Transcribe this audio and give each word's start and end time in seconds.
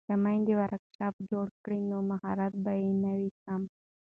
که 0.07 0.13
میندې 0.23 0.53
ورکشاپ 0.61 1.15
جوړ 1.31 1.47
کړي 1.63 1.81
نو 1.91 1.97
مهارت 2.11 2.53
به 2.63 2.71
نه 3.03 3.11
وي 3.17 3.29
کم. 3.43 3.61